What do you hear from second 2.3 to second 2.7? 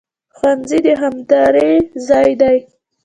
دی